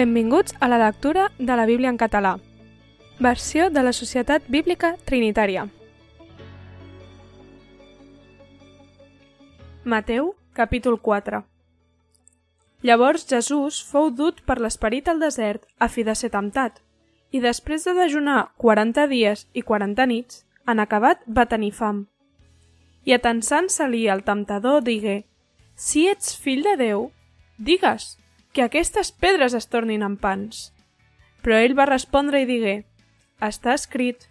Benvinguts 0.00 0.54
a 0.60 0.66
la 0.66 0.78
lectura 0.78 1.30
de 1.38 1.56
la 1.56 1.66
Bíblia 1.66 1.90
en 1.90 1.98
català. 1.98 2.38
Versió 3.18 3.68
de 3.68 3.82
la 3.82 3.92
Societat 3.92 4.46
Bíblica 4.48 4.94
Trinitària. 5.04 5.66
Mateu, 9.84 10.30
capítol 10.54 10.96
4 11.02 11.42
Llavors 12.80 13.26
Jesús 13.28 13.82
fou 13.90 14.08
dut 14.20 14.40
per 14.46 14.56
l'esperit 14.56 15.10
al 15.12 15.20
desert 15.20 15.66
a 15.78 15.90
fi 15.92 16.06
de 16.08 16.14
ser 16.16 16.30
temptat, 16.32 16.80
i 17.30 17.44
després 17.44 17.84
de 17.84 17.92
dejunar 17.98 18.38
40 18.56 19.04
dies 19.10 19.44
i 19.52 19.60
40 19.72 20.06
nits, 20.14 20.46
en 20.64 20.80
acabat 20.80 21.28
va 21.28 21.44
tenir 21.44 21.74
fam. 21.76 22.06
I 23.04 23.18
atensant-se-li 23.18 24.06
el 24.08 24.24
temptador 24.24 24.80
digué, 24.80 25.26
Si 25.76 26.08
ets 26.08 26.32
fill 26.40 26.64
de 26.64 26.78
Déu, 26.86 27.10
digues 27.58 28.14
que 28.52 28.62
aquestes 28.62 29.12
pedres 29.12 29.54
es 29.54 29.68
tornin 29.68 30.02
en 30.02 30.16
pans. 30.16 30.70
Però 31.42 31.56
ell 31.56 31.76
va 31.78 31.88
respondre 31.88 32.42
i 32.42 32.48
digué, 32.48 32.82
Està 33.40 33.72
escrit, 33.72 34.26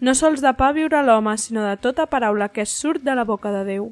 no 0.00 0.12
sols 0.16 0.42
de 0.44 0.52
pa 0.56 0.70
viure 0.76 1.00
l'home, 1.04 1.32
sinó 1.40 1.64
de 1.64 1.76
tota 1.80 2.06
paraula 2.12 2.50
que 2.52 2.66
surt 2.66 3.04
de 3.04 3.14
la 3.16 3.24
boca 3.24 3.52
de 3.54 3.64
Déu. 3.64 3.86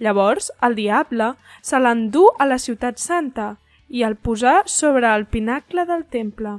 Llavors, 0.00 0.50
el 0.64 0.76
diable 0.76 1.34
se 1.62 1.80
l'endú 1.80 2.26
a 2.38 2.46
la 2.48 2.58
ciutat 2.58 3.00
santa 3.00 3.54
i 3.88 4.04
el 4.04 4.16
posà 4.16 4.62
sobre 4.66 5.08
el 5.12 5.26
pinacle 5.26 5.86
del 5.88 6.04
temple. 6.04 6.58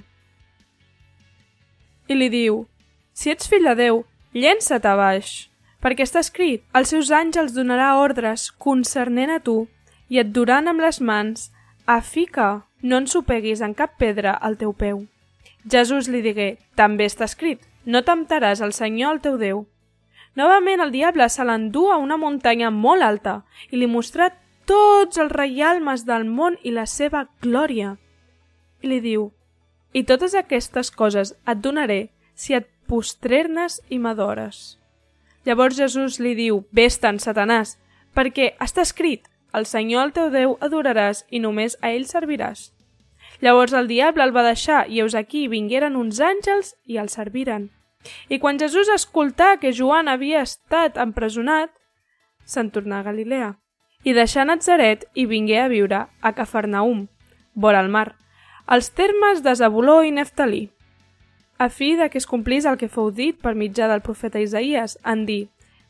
I 2.09 2.17
li 2.17 2.29
diu, 2.29 2.65
si 3.13 3.29
ets 3.33 3.49
fill 3.49 3.69
de 3.69 3.77
Déu, 3.77 4.03
llença't 4.33 4.85
a 4.85 4.97
baix, 4.97 5.31
perquè 5.81 6.05
està 6.05 6.21
escrit, 6.25 6.65
els 6.73 6.93
seus 6.93 7.09
àngels 7.13 7.53
donarà 7.53 7.95
ordres 8.01 8.49
concernent 8.51 9.33
a 9.33 9.39
tu 9.39 9.63
i 10.09 10.19
et 10.21 10.33
duran 10.33 10.69
amb 10.69 10.81
les 10.83 11.01
mans 11.01 11.49
a 11.85 12.01
fi 12.01 12.25
que 12.25 12.61
no 12.81 12.97
ensopeguis 12.97 13.61
en 13.61 13.73
cap 13.73 13.97
pedra 13.97 14.37
el 14.43 14.57
teu 14.57 14.73
peu. 14.73 15.05
Jesús 15.69 16.07
li 16.09 16.21
digué, 16.25 16.57
també 16.75 17.05
està 17.05 17.27
escrit, 17.29 17.61
no 17.85 18.01
temptaràs 18.05 18.61
el 18.61 18.73
Senyor 18.73 19.17
el 19.17 19.21
teu 19.21 19.37
Déu. 19.37 19.65
Novament 20.35 20.81
el 20.81 20.93
diable 20.93 21.27
se 21.29 21.43
l'endú 21.43 21.89
a 21.91 21.97
una 21.99 22.17
muntanya 22.17 22.71
molt 22.71 23.03
alta 23.03 23.41
i 23.69 23.77
li 23.77 23.87
mostrà 23.87 24.31
tots 24.65 25.19
els 25.19 25.33
reialmes 25.33 26.05
del 26.07 26.25
món 26.25 26.57
i 26.63 26.71
la 26.71 26.85
seva 26.87 27.25
glòria. 27.43 27.97
I 28.81 28.87
li 28.87 28.99
diu, 29.03 29.31
i 29.93 30.03
totes 30.07 30.35
aquestes 30.37 30.91
coses 30.91 31.33
et 31.45 31.59
donaré 31.59 32.09
si 32.33 32.55
et 32.55 32.69
postrernes 32.87 33.81
i 33.89 33.99
m'adores. 33.99 34.77
Llavors 35.45 35.77
Jesús 35.77 36.19
li 36.21 36.33
diu, 36.37 36.63
vés-te'n, 36.71 37.19
Satanàs, 37.19 37.75
perquè 38.15 38.53
està 38.61 38.85
escrit, 38.85 39.25
el 39.53 39.65
Senyor 39.65 40.07
el 40.07 40.13
teu 40.15 40.29
Déu 40.33 40.55
adoraràs 40.61 41.25
i 41.29 41.39
només 41.39 41.77
a 41.81 41.91
ell 41.91 42.07
serviràs. 42.07 42.71
Llavors 43.41 43.73
el 43.73 43.87
diable 43.89 44.23
el 44.23 44.33
va 44.35 44.45
deixar 44.45 44.85
i 44.87 45.01
heus 45.01 45.15
aquí 45.15 45.47
vingueren 45.47 45.95
uns 45.97 46.19
àngels 46.21 46.75
i 46.85 46.97
el 47.01 47.09
serviren. 47.09 47.69
I 48.29 48.39
quan 48.39 48.59
Jesús 48.59 48.89
escoltà 48.89 49.57
que 49.61 49.73
Joan 49.73 50.07
havia 50.07 50.41
estat 50.41 50.97
empresonat, 50.97 51.71
se'n 52.45 52.71
tornà 52.73 53.01
a 53.01 53.07
Galilea 53.07 53.55
i 54.03 54.13
deixà 54.17 54.45
Nazaret 54.45 55.05
i 55.13 55.27
vingué 55.29 55.59
a 55.61 55.69
viure 55.69 56.05
a 56.21 56.33
Cafarnaum, 56.33 57.07
vora 57.53 57.81
el 57.81 57.89
mar, 57.89 58.15
als 58.65 58.89
termes 58.97 59.43
de 59.43 59.53
Zabuló 59.55 60.01
i 60.03 60.11
Neftalí, 60.11 60.69
a 61.61 61.69
fi 61.69 61.95
de 61.95 62.09
que 62.09 62.17
es 62.17 62.25
complís 62.25 62.65
el 62.65 62.79
que 62.81 62.89
fou 62.89 63.11
dit 63.13 63.37
per 63.37 63.53
mitjà 63.53 63.85
del 63.91 64.01
profeta 64.01 64.41
Isaías 64.41 64.97
en 65.05 65.27
dir 65.27 65.49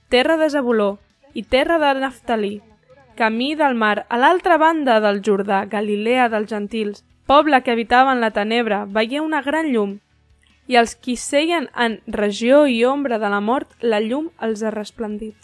terra 0.09 0.35
de 0.35 0.49
Zabuló 0.49 0.97
i 1.33 1.43
terra 1.43 1.77
de 1.79 1.93
Neftalí, 2.01 2.59
camí 3.21 3.53
del 3.53 3.75
mar, 3.75 4.07
a 4.09 4.17
l'altra 4.17 4.57
banda 4.57 4.95
del 4.99 5.19
Jordà, 5.21 5.65
Galilea 5.69 6.25
dels 6.33 6.49
gentils, 6.49 7.03
poble 7.29 7.59
que 7.61 7.69
habitava 7.69 8.15
en 8.15 8.21
la 8.23 8.31
tenebra, 8.33 8.85
veia 8.89 9.21
una 9.21 9.43
gran 9.45 9.67
llum, 9.69 9.99
i 10.65 10.79
els 10.81 10.95
qui 10.97 11.13
seien 11.21 11.67
en 11.77 11.99
regió 12.07 12.63
i 12.65 12.79
ombra 12.83 13.19
de 13.21 13.29
la 13.29 13.41
mort, 13.45 13.75
la 13.85 13.99
llum 14.01 14.31
els 14.41 14.63
ha 14.65 14.71
resplendit. 14.73 15.35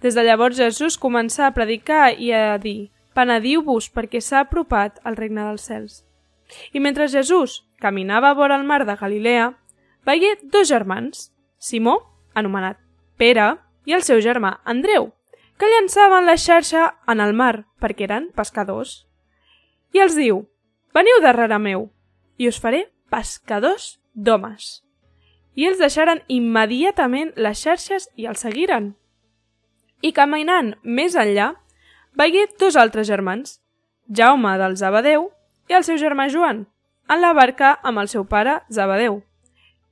Des 0.00 0.16
de 0.16 0.24
llavors 0.24 0.56
Jesús 0.56 0.96
començà 0.96 1.44
a 1.50 1.52
predicar 1.52 2.14
i 2.16 2.32
a 2.32 2.56
dir 2.56 2.88
«Penediu-vos 3.12 3.90
perquè 3.92 4.24
s'ha 4.24 4.46
apropat 4.46 5.02
el 5.04 5.20
regne 5.20 5.44
dels 5.50 5.68
cels». 5.68 6.00
I 6.72 6.80
mentre 6.80 7.10
Jesús 7.12 7.58
caminava 7.76 8.32
vora 8.32 8.56
el 8.56 8.64
mar 8.64 8.86
de 8.88 8.96
Galilea, 8.96 9.52
veié 10.08 10.38
dos 10.44 10.72
germans, 10.72 11.28
Simó, 11.58 11.98
anomenat 12.32 12.80
Pere, 13.20 13.58
i 13.84 13.92
el 13.92 14.06
seu 14.06 14.24
germà 14.24 14.62
Andreu, 14.64 15.12
que 15.58 15.66
llançaven 15.66 16.26
la 16.26 16.36
xarxa 16.38 16.84
en 17.10 17.20
el 17.20 17.34
mar 17.34 17.66
perquè 17.82 18.06
eren 18.06 18.30
pescadors. 18.36 19.04
I 19.92 20.04
els 20.04 20.14
diu, 20.14 20.44
veniu 20.94 21.18
darrere 21.24 21.58
meu 21.58 21.88
i 22.38 22.48
us 22.48 22.60
faré 22.62 22.86
pescadors 23.10 23.96
d'homes. 24.14 24.84
I 25.58 25.66
ells 25.66 25.80
deixaren 25.82 26.22
immediatament 26.30 27.32
les 27.34 27.64
xarxes 27.64 28.06
i 28.14 28.28
els 28.30 28.44
seguiren. 28.46 28.92
I 30.00 30.12
caminant 30.14 30.76
més 30.84 31.16
enllà, 31.18 31.52
veigué 32.14 32.46
dos 32.60 32.78
altres 32.78 33.08
germans, 33.10 33.58
Jaume 34.08 34.54
del 34.56 34.76
Zabadeu 34.78 35.26
i 35.68 35.74
el 35.76 35.84
seu 35.84 35.98
germà 36.00 36.28
Joan, 36.32 36.62
en 37.10 37.20
la 37.20 37.34
barca 37.34 37.74
amb 37.82 37.98
el 37.98 38.08
seu 38.08 38.24
pare 38.24 38.60
Zabadeu, 38.72 39.22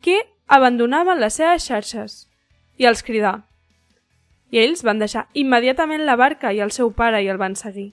que 0.01 0.23
abandonaven 0.47 1.21
les 1.21 1.35
seves 1.41 1.67
xarxes, 1.67 2.15
i 2.79 2.87
els 2.87 3.03
cridà, 3.03 3.41
i 4.51 4.61
ells 4.63 4.85
van 4.87 5.01
deixar 5.03 5.27
immediatament 5.35 6.05
la 6.07 6.17
barca 6.17 6.53
i 6.53 6.61
el 6.61 6.71
seu 6.71 6.93
pare 6.95 7.23
i 7.23 7.29
el 7.29 7.39
van 7.39 7.57
seguir. 7.57 7.93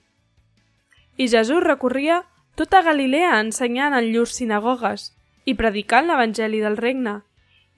I 1.17 1.27
Jesús 1.27 1.63
recorria 1.63 2.23
tota 2.55 2.81
Galilea 2.81 3.39
ensenyant 3.39 3.93
en 3.97 4.11
llurs 4.13 4.37
sinagogues 4.37 5.11
i 5.45 5.55
predicant 5.59 6.07
l'Evangeli 6.07 6.61
del 6.61 6.77
regne 6.77 7.19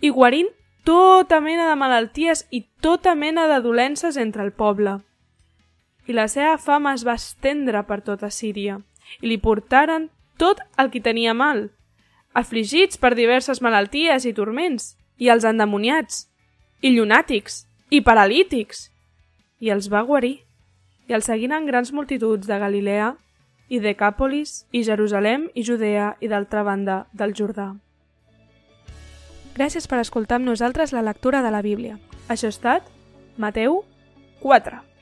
i 0.01 0.11
guarint 0.11 0.51
tota 0.85 1.39
mena 1.41 1.69
de 1.69 1.75
malalties 1.75 2.45
i 2.51 2.65
tota 2.81 3.15
mena 3.15 3.47
de 3.47 3.61
dolences 3.61 4.17
entre 4.17 4.43
el 4.43 4.51
poble. 4.51 4.99
I 6.05 6.13
la 6.13 6.27
seva 6.29 6.57
fama 6.61 6.93
es 6.93 7.05
va 7.07 7.15
estendre 7.17 7.81
per 7.87 8.01
tota 8.05 8.29
Síria 8.29 8.77
i 9.21 9.31
li 9.31 9.39
portaren 9.41 10.11
tot 10.37 10.61
el 10.77 10.91
qui 10.91 11.01
tenia 11.01 11.33
mal, 11.33 11.69
afligits 12.33 12.99
per 12.99 13.15
diverses 13.15 13.61
malalties 13.63 14.27
i 14.27 14.33
turments, 14.35 14.95
i 15.17 15.31
els 15.31 15.45
endemoniats, 15.47 16.27
i 16.83 16.91
llunàtics, 16.91 17.63
i 17.95 18.01
paralítics, 18.03 18.89
i 19.63 19.71
els 19.71 19.87
va 19.91 20.03
guarir, 20.03 20.41
i 21.07 21.15
el 21.15 21.23
seguiren 21.23 21.67
grans 21.69 21.93
multituds 21.95 22.47
de 22.49 22.57
Galilea 22.59 23.13
i 23.71 23.79
Decàpolis 23.79 24.65
i 24.75 24.83
Jerusalem 24.83 25.47
i 25.55 25.63
Judea 25.63 26.15
i 26.19 26.27
d'altra 26.27 26.65
banda 26.67 27.05
del 27.13 27.35
Jordà. 27.37 27.69
Gràcies 29.55 29.87
per 29.87 30.01
escoltar 30.01 30.41
amb 30.41 30.49
nosaltres 30.49 30.91
la 30.91 31.05
lectura 31.05 31.39
de 31.45 31.53
la 31.53 31.63
Bíblia. 31.63 31.95
Això 32.27 32.51
ha 32.51 32.55
estat 32.57 32.91
Mateu 33.39 33.85
4. 34.43 34.94